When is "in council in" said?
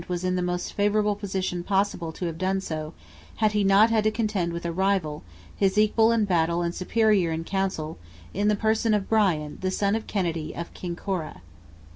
7.31-8.47